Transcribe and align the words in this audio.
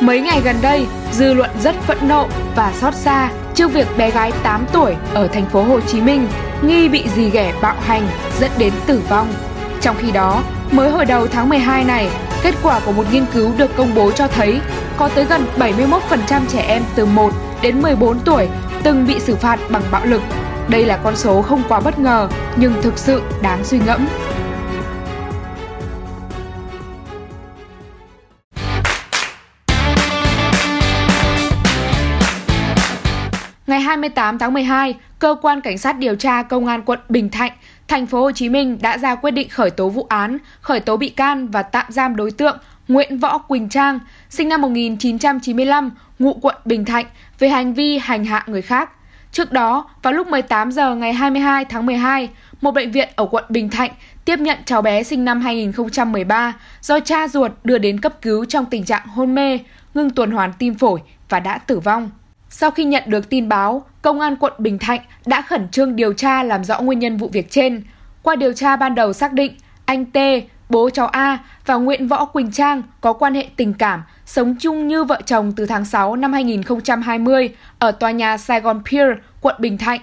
Mấy 0.00 0.20
ngày 0.20 0.40
gần 0.44 0.56
đây, 0.62 0.86
dư 1.12 1.34
luận 1.34 1.50
rất 1.62 1.74
phẫn 1.74 2.08
nộ 2.08 2.28
và 2.56 2.72
xót 2.72 2.94
xa 2.94 3.30
trước 3.54 3.72
việc 3.72 3.86
bé 3.96 4.10
gái 4.10 4.32
8 4.42 4.66
tuổi 4.72 4.94
ở 5.14 5.28
thành 5.28 5.46
phố 5.46 5.62
Hồ 5.62 5.80
Chí 5.80 6.00
Minh 6.00 6.28
nghi 6.62 6.88
bị 6.88 7.04
dì 7.16 7.30
ghẻ 7.30 7.54
bạo 7.62 7.76
hành 7.80 8.08
dẫn 8.40 8.50
đến 8.58 8.72
tử 8.86 9.02
vong. 9.08 9.32
Trong 9.80 9.96
khi 9.98 10.10
đó, 10.10 10.42
mới 10.70 10.90
hồi 10.90 11.04
đầu 11.04 11.26
tháng 11.26 11.48
12 11.48 11.84
này, 11.84 12.08
kết 12.42 12.54
quả 12.62 12.80
của 12.86 12.92
một 12.92 13.04
nghiên 13.12 13.26
cứu 13.32 13.52
được 13.56 13.76
công 13.76 13.94
bố 13.94 14.10
cho 14.10 14.28
thấy 14.28 14.60
có 14.96 15.08
tới 15.08 15.24
gần 15.24 15.46
71% 15.58 16.40
trẻ 16.48 16.64
em 16.68 16.82
từ 16.94 17.06
1 17.06 17.32
đến 17.62 17.82
14 17.82 18.18
tuổi 18.20 18.48
từng 18.82 19.06
bị 19.06 19.20
xử 19.20 19.36
phạt 19.36 19.58
bằng 19.70 19.82
bạo 19.90 20.04
lực. 20.04 20.22
Đây 20.68 20.84
là 20.84 20.96
con 20.96 21.16
số 21.16 21.42
không 21.42 21.62
quá 21.68 21.80
bất 21.80 21.98
ngờ 21.98 22.28
nhưng 22.56 22.82
thực 22.82 22.98
sự 22.98 23.22
đáng 23.42 23.64
suy 23.64 23.78
ngẫm. 23.86 24.08
Ngày 33.68 33.80
28 33.80 34.38
tháng 34.38 34.52
12, 34.52 34.94
cơ 35.18 35.36
quan 35.42 35.60
cảnh 35.60 35.78
sát 35.78 35.98
điều 35.98 36.14
tra 36.14 36.42
công 36.42 36.66
an 36.66 36.82
quận 36.82 36.98
Bình 37.08 37.30
Thạnh, 37.30 37.52
thành 37.88 38.06
phố 38.06 38.20
Hồ 38.20 38.32
Chí 38.32 38.48
Minh 38.48 38.78
đã 38.80 38.98
ra 38.98 39.14
quyết 39.14 39.30
định 39.30 39.48
khởi 39.48 39.70
tố 39.70 39.88
vụ 39.88 40.06
án, 40.08 40.38
khởi 40.60 40.80
tố 40.80 40.96
bị 40.96 41.08
can 41.08 41.48
và 41.48 41.62
tạm 41.62 41.86
giam 41.88 42.16
đối 42.16 42.30
tượng 42.30 42.58
Nguyễn 42.88 43.18
Võ 43.18 43.38
Quỳnh 43.38 43.68
Trang, 43.68 44.00
sinh 44.30 44.48
năm 44.48 44.60
1995, 44.60 45.90
ngụ 46.18 46.34
quận 46.34 46.54
Bình 46.64 46.84
Thạnh 46.84 47.06
về 47.38 47.48
hành 47.48 47.74
vi 47.74 47.98
hành 47.98 48.24
hạ 48.24 48.44
người 48.46 48.62
khác. 48.62 48.90
Trước 49.32 49.52
đó, 49.52 49.90
vào 50.02 50.12
lúc 50.12 50.26
18 50.26 50.72
giờ 50.72 50.94
ngày 50.94 51.12
22 51.12 51.64
tháng 51.64 51.86
12, 51.86 52.28
một 52.60 52.70
bệnh 52.70 52.92
viện 52.92 53.08
ở 53.16 53.26
quận 53.30 53.44
Bình 53.48 53.70
Thạnh 53.70 53.90
tiếp 54.24 54.38
nhận 54.38 54.58
cháu 54.64 54.82
bé 54.82 55.02
sinh 55.02 55.24
năm 55.24 55.40
2013 55.40 56.54
do 56.80 57.00
cha 57.00 57.28
ruột 57.28 57.52
đưa 57.64 57.78
đến 57.78 58.00
cấp 58.00 58.22
cứu 58.22 58.44
trong 58.44 58.66
tình 58.66 58.84
trạng 58.84 59.06
hôn 59.06 59.34
mê, 59.34 59.58
ngưng 59.94 60.10
tuần 60.10 60.30
hoàn 60.30 60.52
tim 60.52 60.74
phổi 60.74 61.00
và 61.28 61.40
đã 61.40 61.58
tử 61.58 61.80
vong. 61.80 62.10
Sau 62.50 62.70
khi 62.70 62.84
nhận 62.84 63.02
được 63.06 63.30
tin 63.30 63.48
báo, 63.48 63.84
Công 64.02 64.20
an 64.20 64.36
quận 64.36 64.52
Bình 64.58 64.78
Thạnh 64.78 65.00
đã 65.26 65.42
khẩn 65.42 65.68
trương 65.68 65.96
điều 65.96 66.12
tra 66.12 66.42
làm 66.42 66.64
rõ 66.64 66.80
nguyên 66.80 66.98
nhân 66.98 67.16
vụ 67.16 67.28
việc 67.32 67.50
trên. 67.50 67.82
Qua 68.22 68.36
điều 68.36 68.52
tra 68.52 68.76
ban 68.76 68.94
đầu 68.94 69.12
xác 69.12 69.32
định, 69.32 69.52
anh 69.84 70.04
T, 70.04 70.18
bố 70.68 70.90
cháu 70.90 71.06
A 71.06 71.38
và 71.66 71.74
Nguyễn 71.74 72.08
Võ 72.08 72.24
Quỳnh 72.24 72.52
Trang 72.52 72.82
có 73.00 73.12
quan 73.12 73.34
hệ 73.34 73.46
tình 73.56 73.74
cảm, 73.74 74.02
sống 74.26 74.54
chung 74.60 74.88
như 74.88 75.04
vợ 75.04 75.20
chồng 75.26 75.52
từ 75.56 75.66
tháng 75.66 75.84
6 75.84 76.16
năm 76.16 76.32
2020 76.32 77.54
ở 77.78 77.90
tòa 77.90 78.10
nhà 78.10 78.36
Saigon 78.36 78.82
Pier, 78.90 79.08
quận 79.40 79.56
Bình 79.58 79.78
Thạnh. 79.78 80.00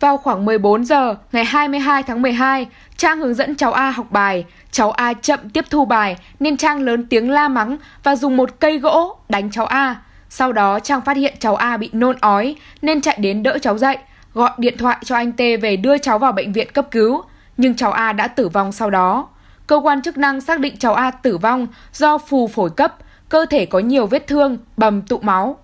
Vào 0.00 0.16
khoảng 0.16 0.44
14 0.44 0.84
giờ 0.84 1.14
ngày 1.32 1.44
22 1.44 2.02
tháng 2.02 2.22
12, 2.22 2.66
Trang 2.96 3.18
hướng 3.18 3.34
dẫn 3.34 3.54
cháu 3.54 3.72
A 3.72 3.90
học 3.90 4.06
bài. 4.10 4.44
Cháu 4.70 4.90
A 4.90 5.12
chậm 5.12 5.50
tiếp 5.50 5.64
thu 5.70 5.84
bài 5.84 6.16
nên 6.40 6.56
Trang 6.56 6.80
lớn 6.80 7.06
tiếng 7.06 7.30
la 7.30 7.48
mắng 7.48 7.76
và 8.02 8.16
dùng 8.16 8.36
một 8.36 8.50
cây 8.60 8.78
gỗ 8.78 9.16
đánh 9.28 9.50
cháu 9.50 9.66
A. 9.66 9.96
Sau 10.28 10.52
đó 10.52 10.80
Trang 10.80 11.00
phát 11.00 11.16
hiện 11.16 11.34
cháu 11.38 11.56
A 11.56 11.76
bị 11.76 11.90
nôn 11.92 12.16
ói 12.20 12.56
nên 12.82 13.00
chạy 13.00 13.18
đến 13.20 13.42
đỡ 13.42 13.58
cháu 13.58 13.78
dậy, 13.78 13.98
gọi 14.34 14.50
điện 14.58 14.78
thoại 14.78 14.96
cho 15.04 15.16
anh 15.16 15.32
T 15.32 15.38
về 15.38 15.76
đưa 15.76 15.98
cháu 15.98 16.18
vào 16.18 16.32
bệnh 16.32 16.52
viện 16.52 16.72
cấp 16.72 16.86
cứu, 16.90 17.22
nhưng 17.56 17.76
cháu 17.76 17.92
A 17.92 18.12
đã 18.12 18.28
tử 18.28 18.48
vong 18.48 18.72
sau 18.72 18.90
đó. 18.90 19.28
Cơ 19.66 19.76
quan 19.76 20.02
chức 20.02 20.18
năng 20.18 20.40
xác 20.40 20.60
định 20.60 20.76
cháu 20.76 20.94
A 20.94 21.10
tử 21.10 21.38
vong 21.38 21.66
do 21.92 22.18
phù 22.18 22.48
phổi 22.48 22.70
cấp, 22.70 22.96
cơ 23.28 23.46
thể 23.50 23.66
có 23.66 23.78
nhiều 23.78 24.06
vết 24.06 24.26
thương, 24.26 24.58
bầm 24.76 25.02
tụ 25.02 25.18
máu. 25.18 25.58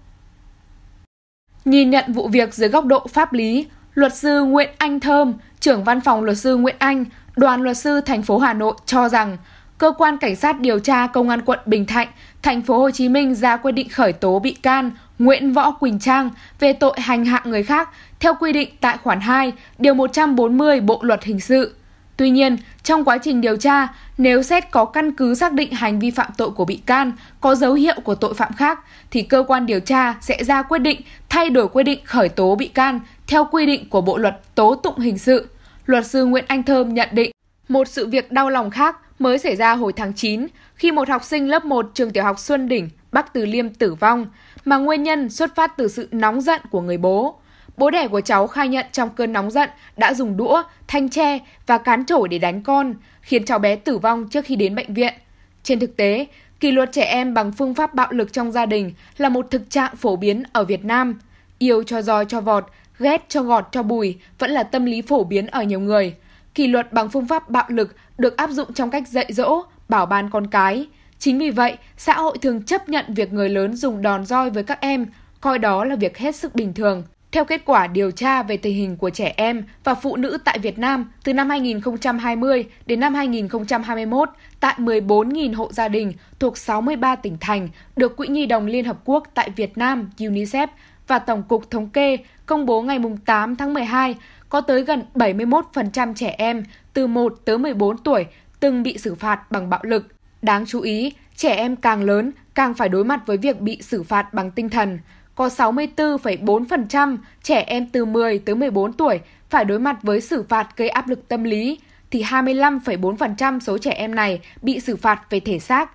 Nhìn 1.65 1.91
nhận 1.91 2.13
vụ 2.13 2.29
việc 2.29 2.55
dưới 2.55 2.69
góc 2.69 2.85
độ 2.85 3.07
pháp 3.13 3.33
lý, 3.33 3.67
luật 3.95 4.15
sư 4.15 4.43
Nguyễn 4.43 4.71
Anh 4.79 5.01
Thơm, 5.01 5.33
trưởng 5.61 5.85
văn 5.85 6.01
phòng 6.01 6.25
luật 6.25 6.39
sư 6.39 6.57
Nguyễn 6.57 6.77
Anh, 6.79 7.05
đoàn 7.37 7.63
luật 7.63 7.77
sư 7.77 8.01
thành 8.01 8.23
phố 8.23 8.39
Hà 8.39 8.53
Nội 8.53 8.75
cho 8.87 9.09
rằng 9.09 9.37
cơ 9.79 9.93
quan 9.99 10.19
cảnh 10.19 10.37
sát 10.37 10.61
điều 10.61 10.79
tra 10.79 11.07
công 11.07 11.29
an 11.29 11.43
quận 11.43 11.59
Bình 11.67 11.87
Thạnh, 11.87 12.09
thành 12.43 12.63
phố 12.63 12.79
Hồ 12.79 12.91
Chí 12.91 13.09
Minh 13.09 13.35
ra 13.35 13.57
quyết 13.57 13.73
định 13.73 13.89
khởi 13.89 14.13
tố 14.13 14.39
bị 14.39 14.53
can 14.53 14.91
Nguyễn 15.19 15.53
Võ 15.53 15.71
Quỳnh 15.71 15.99
Trang 15.99 16.31
về 16.61 16.73
tội 16.73 16.95
hành 17.01 17.25
hạ 17.25 17.43
người 17.45 17.63
khác 17.63 17.89
theo 18.21 18.35
quy 18.41 18.53
định 18.53 18.69
tại 18.81 18.99
khoản 19.03 19.21
2, 19.21 19.53
điều 19.79 19.95
140 19.95 20.81
Bộ 20.81 20.99
luật 21.03 21.25
hình 21.25 21.41
sự. 21.41 21.75
Tuy 22.17 22.31
nhiên, 22.31 22.57
trong 22.83 23.05
quá 23.05 23.19
trình 23.19 23.41
điều 23.41 23.57
tra, 23.57 23.89
nếu 24.19 24.43
xét 24.43 24.71
có 24.71 24.85
căn 24.85 25.13
cứ 25.13 25.35
xác 25.35 25.53
định 25.53 25.73
hành 25.73 25.99
vi 25.99 26.11
phạm 26.11 26.31
tội 26.37 26.51
của 26.51 26.65
bị 26.65 26.77
can 26.87 27.13
có 27.41 27.55
dấu 27.55 27.75
hiệu 27.75 27.95
của 28.05 28.15
tội 28.15 28.35
phạm 28.35 28.53
khác, 28.53 28.81
thì 29.11 29.23
cơ 29.23 29.45
quan 29.49 29.67
điều 29.67 29.81
tra 29.81 30.15
sẽ 30.21 30.45
ra 30.45 30.63
quyết 30.63 30.79
định 30.79 31.01
thay 31.29 31.51
đổi 31.51 31.69
quyết 31.69 31.83
định 31.83 32.01
khởi 32.05 32.29
tố 32.29 32.55
bị 32.55 32.69
can 32.69 33.01
theo 33.27 33.49
quy 33.53 33.67
định 33.67 33.89
của 33.89 34.01
Bộ 34.01 34.19
luật 34.19 34.41
tố 34.55 34.75
tụng 34.75 34.99
hình 34.99 35.19
sự. 35.19 35.49
Luật 35.87 36.07
sư 36.07 36.25
Nguyễn 36.25 36.45
Anh 36.49 36.63
Thơm 36.63 36.95
nhận 36.95 37.09
định, 37.13 37.31
một 37.69 37.89
sự 37.89 38.07
việc 38.07 38.33
đau 38.33 38.51
lòng 38.51 38.71
khác 38.71 38.97
mới 39.19 39.39
xảy 39.39 39.57
ra 39.57 39.75
hồi 39.75 39.93
tháng 39.93 40.13
9 40.13 40.47
khi 40.75 40.93
một 40.93 41.09
học 41.09 41.25
sinh 41.25 41.49
lớp 41.49 41.65
1 41.65 41.91
trường 41.95 42.11
tiểu 42.11 42.25
học 42.25 42.39
Xuân 42.39 42.69
Đỉnh, 42.69 42.89
Bắc 43.13 43.33
Từ 43.33 43.47
Liêm 43.47 43.75
tử 43.75 43.95
vong, 43.95 44.27
mà 44.65 44.77
nguyên 44.77 45.03
nhân 45.03 45.31
xuất 45.31 45.55
phát 45.55 45.77
từ 45.77 45.89
sự 45.89 46.09
nóng 46.13 46.41
giận 46.41 46.61
của 46.71 46.81
người 46.81 46.99
bố. 46.99 47.39
Bố 47.77 47.91
đẻ 47.91 48.09
của 48.09 48.21
cháu 48.21 48.47
khai 48.47 48.69
nhận 48.69 48.87
trong 48.93 49.11
cơn 49.11 49.33
nóng 49.33 49.51
giận 49.51 49.71
đã 49.97 50.15
dùng 50.15 50.37
đũa, 50.37 50.63
thanh 50.87 51.09
tre 51.09 51.39
và 51.67 51.79
cán 51.79 52.07
chổi 52.07 52.29
để 52.29 52.39
đánh 52.39 52.63
con, 52.63 52.95
khiến 53.21 53.45
cháu 53.45 53.59
bé 53.59 53.77
tử 53.77 53.99
vong 53.99 54.29
trước 54.29 54.45
khi 54.45 54.57
đến 54.57 54.75
bệnh 54.75 54.95
viện. 54.95 55.15
Trên 55.63 55.81
thực 55.81 55.97
tế, 55.97 56.27
kỷ 56.61 56.71
luật 56.71 56.93
trẻ 56.93 57.05
em 57.05 57.35
bằng 57.35 57.53
phương 57.53 57.75
pháp 57.75 57.95
bạo 57.95 58.09
lực 58.13 58.33
trong 58.33 58.53
gia 58.53 58.67
đình 58.67 58.93
là 59.17 59.29
một 59.29 59.47
thực 59.51 59.71
trạng 59.71 59.97
phổ 59.97 60.17
biến 60.17 60.43
ở 60.53 60.65
Việt 60.65 60.85
Nam. 60.85 61.21
Yêu 61.59 61.83
cho 61.83 62.03
roi 62.03 62.25
cho 62.25 62.41
vọt, 62.41 62.65
ghét 62.99 63.25
cho 63.29 63.43
gọt 63.43 63.65
cho 63.73 63.83
bùi 63.83 64.19
vẫn 64.39 64.51
là 64.51 64.63
tâm 64.63 64.85
lý 64.85 65.03
phổ 65.03 65.25
biến 65.25 65.47
ở 65.47 65.63
nhiều 65.63 65.81
người. 65.81 66.15
Kỷ 66.55 66.67
luật 66.67 66.93
bằng 66.93 67.11
phương 67.11 67.27
pháp 67.27 67.51
bạo 67.51 67.65
lực 67.69 67.97
được 68.19 68.37
áp 68.37 68.51
dụng 68.51 68.73
trong 68.73 68.91
cách 68.91 69.09
dạy 69.09 69.27
dỗ, 69.33 69.63
bảo 69.89 70.07
ban 70.07 70.31
con 70.31 70.47
cái. 70.47 70.87
Chính 71.19 71.39
vì 71.39 71.51
vậy, 71.51 71.77
xã 71.97 72.15
hội 72.15 72.39
thường 72.39 72.63
chấp 72.63 72.89
nhận 72.89 73.05
việc 73.09 73.33
người 73.33 73.49
lớn 73.49 73.77
dùng 73.77 74.03
đòn 74.03 74.25
roi 74.25 74.51
với 74.51 74.63
các 74.63 74.81
em, 74.81 75.07
coi 75.41 75.59
đó 75.59 75.85
là 75.85 75.97
việc 75.97 76.19
hết 76.19 76.37
sức 76.37 76.55
bình 76.55 76.75
thường. 76.75 77.03
Theo 77.33 77.45
kết 77.45 77.63
quả 77.65 77.87
điều 77.87 78.11
tra 78.11 78.43
về 78.43 78.57
tình 78.57 78.77
hình 78.77 78.97
của 78.97 79.11
trẻ 79.11 79.35
em 79.37 79.65
và 79.85 79.95
phụ 79.95 80.17
nữ 80.17 80.39
tại 80.45 80.59
Việt 80.59 80.79
Nam 80.79 81.13
từ 81.25 81.33
năm 81.35 81.51
2020 81.51 82.65
đến 82.87 83.01
năm 83.01 83.15
2021 83.15 84.29
tại 84.61 84.75
14.000 84.79 85.55
hộ 85.55 85.73
gia 85.73 85.89
đình 85.89 86.13
thuộc 86.39 86.59
63 86.59 87.17
tỉnh 87.17 87.37
thành 87.41 87.69
được 87.97 88.17
Quỹ 88.17 88.29
Nhi 88.29 88.47
đồng 88.47 88.67
Liên 88.67 88.85
Hợp 88.85 88.99
Quốc 89.05 89.29
tại 89.35 89.51
Việt 89.57 89.79
Nam 89.79 90.11
UNICEF 90.19 90.67
và 91.07 91.19
Tổng 91.19 91.43
cục 91.43 91.71
Thống 91.71 91.89
kê 91.89 92.17
công 92.47 92.67
bố 92.67 92.83
ngày 92.83 92.99
8 93.27 93.57
tháng 93.57 93.75
12 93.75 94.15
có 94.49 94.61
tới 94.61 94.83
gần 94.83 95.05
71% 95.15 96.15
trẻ 96.15 96.35
em 96.39 96.65
từ 96.93 97.07
1 97.07 97.35
tới 97.45 97.59
14 97.59 97.99
tuổi 97.99 98.27
từng 98.61 98.83
bị 98.83 98.99
xử 98.99 99.15
phạt 99.15 99.51
bằng 99.51 99.71
bạo 99.71 99.81
lực. 99.83 100.07
Đáng 100.43 100.67
chú 100.67 100.81
ý, 100.81 101.13
trẻ 101.37 101.55
em 101.55 101.77
càng 101.77 102.03
lớn 102.03 102.33
càng 102.55 102.75
phải 102.75 102.89
đối 102.89 103.05
mặt 103.05 103.21
với 103.27 103.37
việc 103.37 103.61
bị 103.61 103.83
xử 103.83 104.03
phạt 104.03 104.35
bằng 104.35 104.51
tinh 104.51 104.69
thần 104.69 104.99
có 105.35 105.49
64,4% 105.49 107.17
trẻ 107.43 107.61
em 107.61 107.87
từ 107.87 108.05
10 108.05 108.39
tới 108.39 108.55
14 108.55 108.93
tuổi 108.93 109.21
phải 109.51 109.65
đối 109.65 109.81
mặt 109.81 110.03
với 110.03 110.21
xử 110.21 110.43
phạt 110.43 110.77
gây 110.77 110.89
áp 110.89 111.09
lực 111.09 111.29
tâm 111.29 111.45
lý, 111.45 111.79
thì 112.11 112.23
25,4% 112.23 113.61
số 113.61 113.79
trẻ 113.79 113.91
em 113.91 114.15
này 114.15 114.41
bị 114.63 114.81
xử 114.81 114.97
phạt 114.97 115.31
về 115.31 115.41
thể 115.41 115.59
xác. 115.59 115.91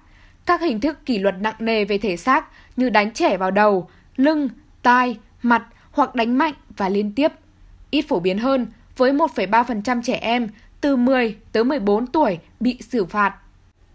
Các 0.45 0.61
hình 0.61 0.79
thức 0.79 1.05
kỷ 1.05 1.19
luật 1.19 1.35
nặng 1.39 1.55
nề 1.59 1.85
về 1.85 1.97
thể 1.97 2.17
xác 2.17 2.45
như 2.77 2.89
đánh 2.89 3.11
trẻ 3.11 3.37
vào 3.37 3.51
đầu, 3.51 3.89
lưng, 4.15 4.49
tai, 4.81 5.17
mặt 5.41 5.63
hoặc 5.91 6.15
đánh 6.15 6.37
mạnh 6.37 6.53
và 6.77 6.89
liên 6.89 7.13
tiếp. 7.15 7.31
Ít 7.91 8.01
phổ 8.01 8.19
biến 8.19 8.37
hơn 8.37 8.67
với 8.97 9.13
1,3% 9.13 10.01
trẻ 10.01 10.15
em 10.15 10.47
từ 10.81 10.95
10 10.95 11.35
tới 11.51 11.63
14 11.63 12.07
tuổi 12.07 12.39
bị 12.59 12.77
xử 12.89 13.05
phạt. 13.05 13.35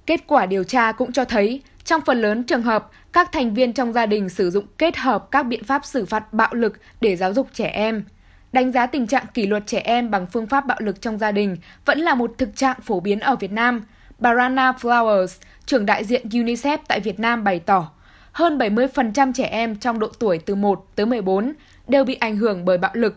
Kết 0.07 0.21
quả 0.27 0.47
điều 0.47 0.65
tra 0.65 0.93
cũng 0.93 1.13
cho 1.13 1.25
thấy 1.25 1.63
trong 1.85 2.01
phần 2.01 2.21
lớn 2.21 2.45
trường 2.45 2.63
hợp, 2.63 2.91
các 3.13 3.33
thành 3.33 3.55
viên 3.55 3.73
trong 3.73 3.93
gia 3.93 4.07
đình 4.07 4.29
sử 4.29 4.51
dụng 4.51 4.65
kết 4.79 4.97
hợp 4.97 5.31
các 5.31 5.43
biện 5.43 5.65
pháp 5.65 5.85
xử 5.85 6.05
phạt 6.05 6.33
bạo 6.33 6.55
lực 6.55 6.79
để 7.01 7.17
giáo 7.17 7.35
dục 7.35 7.49
trẻ 7.53 7.67
em. 7.67 8.05
Đánh 8.53 8.73
giá 8.73 8.87
tình 8.87 9.07
trạng 9.07 9.25
kỷ 9.35 9.47
luật 9.47 9.67
trẻ 9.67 9.79
em 9.79 10.11
bằng 10.11 10.27
phương 10.27 10.47
pháp 10.47 10.67
bạo 10.67 10.79
lực 10.81 11.01
trong 11.01 11.19
gia 11.19 11.33
đình 11.33 11.57
vẫn 11.85 11.99
là 11.99 12.15
một 12.15 12.35
thực 12.39 12.57
trạng 12.57 12.81
phổ 12.81 13.01
biến 13.01 13.21
ở 13.21 13.37
Việt 13.37 13.53
Nam. 13.53 13.85
Bà 14.19 14.35
Rana 14.35 14.73
Flowers, 14.73 15.39
trưởng 15.67 15.87
đại 15.87 16.05
diện 16.05 16.29
UNICEF 16.29 16.79
tại 16.89 17.01
Việt 17.01 17.21
Nam 17.21 17.45
bày 17.45 17.59
tỏ, 17.59 17.91
hơn 18.33 18.59
70% 18.59 19.33
trẻ 19.33 19.45
em 19.45 19.77
trong 19.77 19.99
độ 19.99 20.09
tuổi 20.19 20.39
từ 20.39 20.55
1 20.55 20.87
tới 20.97 21.07
14 21.07 21.53
đều 21.89 22.05
bị 22.05 22.15
ảnh 22.15 22.37
hưởng 22.37 22.65
bởi 22.65 22.79
bạo 22.79 22.91
lực. 22.95 23.15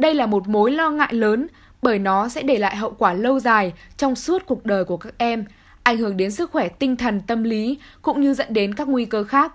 Đây 0.00 0.14
là 0.14 0.26
một 0.26 0.48
mối 0.48 0.70
lo 0.70 0.90
ngại 0.90 1.14
lớn 1.14 1.46
bởi 1.82 1.98
nó 1.98 2.28
sẽ 2.28 2.42
để 2.42 2.58
lại 2.58 2.76
hậu 2.76 2.90
quả 2.98 3.12
lâu 3.12 3.40
dài 3.40 3.72
trong 3.96 4.14
suốt 4.14 4.42
cuộc 4.46 4.66
đời 4.66 4.84
của 4.84 4.96
các 4.96 5.14
em– 5.18 5.44
ảnh 5.82 5.98
hưởng 5.98 6.16
đến 6.16 6.30
sức 6.30 6.50
khỏe 6.50 6.68
tinh 6.68 6.96
thần 6.96 7.20
tâm 7.20 7.42
lý 7.42 7.78
cũng 8.02 8.20
như 8.20 8.34
dẫn 8.34 8.54
đến 8.54 8.74
các 8.74 8.88
nguy 8.88 9.04
cơ 9.04 9.24
khác. 9.24 9.52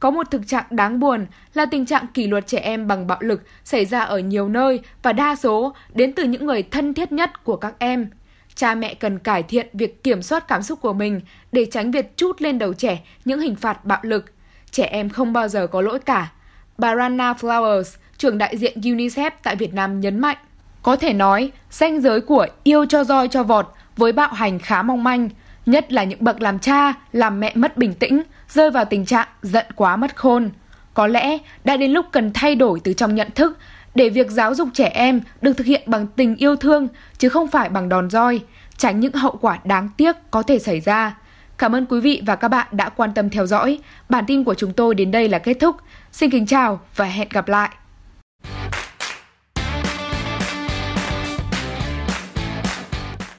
Có 0.00 0.10
một 0.10 0.30
thực 0.30 0.46
trạng 0.46 0.64
đáng 0.70 1.00
buồn 1.00 1.26
là 1.54 1.66
tình 1.66 1.86
trạng 1.86 2.06
kỷ 2.14 2.26
luật 2.26 2.46
trẻ 2.46 2.58
em 2.58 2.86
bằng 2.86 3.06
bạo 3.06 3.18
lực 3.20 3.42
xảy 3.64 3.84
ra 3.84 4.00
ở 4.00 4.18
nhiều 4.18 4.48
nơi 4.48 4.80
và 5.02 5.12
đa 5.12 5.36
số 5.36 5.74
đến 5.94 6.12
từ 6.12 6.24
những 6.24 6.46
người 6.46 6.62
thân 6.62 6.94
thiết 6.94 7.12
nhất 7.12 7.44
của 7.44 7.56
các 7.56 7.74
em. 7.78 8.10
Cha 8.54 8.74
mẹ 8.74 8.94
cần 8.94 9.18
cải 9.18 9.42
thiện 9.42 9.68
việc 9.72 10.04
kiểm 10.04 10.22
soát 10.22 10.48
cảm 10.48 10.62
xúc 10.62 10.80
của 10.80 10.92
mình 10.92 11.20
để 11.52 11.66
tránh 11.70 11.90
việc 11.90 12.16
chút 12.16 12.42
lên 12.42 12.58
đầu 12.58 12.74
trẻ 12.74 13.02
những 13.24 13.40
hình 13.40 13.56
phạt 13.56 13.84
bạo 13.84 14.00
lực. 14.02 14.24
Trẻ 14.70 14.84
em 14.84 15.08
không 15.08 15.32
bao 15.32 15.48
giờ 15.48 15.66
có 15.66 15.80
lỗi 15.80 15.98
cả. 15.98 16.32
Bà 16.78 16.96
Rana 16.96 17.32
Flowers, 17.32 17.96
trưởng 18.20 18.38
đại 18.38 18.56
diện 18.56 18.80
UNICEF 18.80 19.30
tại 19.42 19.56
Việt 19.56 19.74
Nam 19.74 20.00
nhấn 20.00 20.18
mạnh, 20.18 20.36
có 20.82 20.96
thể 20.96 21.12
nói, 21.12 21.52
ranh 21.70 22.00
giới 22.00 22.20
của 22.20 22.46
yêu 22.62 22.86
cho 22.86 23.04
roi 23.04 23.28
cho 23.28 23.42
vọt 23.42 23.74
với 23.96 24.12
bạo 24.12 24.32
hành 24.32 24.58
khá 24.58 24.82
mong 24.82 25.04
manh, 25.04 25.28
nhất 25.66 25.92
là 25.92 26.04
những 26.04 26.24
bậc 26.24 26.40
làm 26.40 26.58
cha, 26.58 26.94
làm 27.12 27.40
mẹ 27.40 27.52
mất 27.54 27.76
bình 27.76 27.94
tĩnh, 27.94 28.22
rơi 28.48 28.70
vào 28.70 28.84
tình 28.84 29.04
trạng 29.04 29.28
giận 29.42 29.66
quá 29.76 29.96
mất 29.96 30.16
khôn. 30.16 30.50
Có 30.94 31.06
lẽ 31.06 31.38
đã 31.64 31.76
đến 31.76 31.90
lúc 31.90 32.06
cần 32.12 32.30
thay 32.34 32.54
đổi 32.54 32.80
từ 32.84 32.92
trong 32.92 33.14
nhận 33.14 33.30
thức 33.34 33.58
để 33.94 34.08
việc 34.08 34.30
giáo 34.30 34.54
dục 34.54 34.68
trẻ 34.74 34.88
em 34.88 35.20
được 35.42 35.52
thực 35.52 35.66
hiện 35.66 35.82
bằng 35.86 36.06
tình 36.06 36.36
yêu 36.36 36.56
thương 36.56 36.88
chứ 37.18 37.28
không 37.28 37.48
phải 37.48 37.68
bằng 37.68 37.88
đòn 37.88 38.10
roi, 38.10 38.40
tránh 38.76 39.00
những 39.00 39.12
hậu 39.12 39.38
quả 39.40 39.58
đáng 39.64 39.88
tiếc 39.96 40.16
có 40.30 40.42
thể 40.42 40.58
xảy 40.58 40.80
ra. 40.80 41.16
Cảm 41.58 41.74
ơn 41.74 41.86
quý 41.86 42.00
vị 42.00 42.22
và 42.26 42.36
các 42.36 42.48
bạn 42.48 42.66
đã 42.70 42.88
quan 42.88 43.14
tâm 43.14 43.30
theo 43.30 43.46
dõi. 43.46 43.78
Bản 44.08 44.24
tin 44.26 44.44
của 44.44 44.54
chúng 44.54 44.72
tôi 44.72 44.94
đến 44.94 45.10
đây 45.10 45.28
là 45.28 45.38
kết 45.38 45.54
thúc. 45.60 45.76
Xin 46.12 46.30
kính 46.30 46.46
chào 46.46 46.80
và 46.96 47.04
hẹn 47.04 47.28
gặp 47.30 47.48
lại. 47.48 47.70